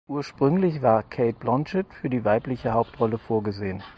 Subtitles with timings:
[0.09, 3.83] Ursprünglich war Cate Blanchett für die weibliche Hauptrolle vorgesehen.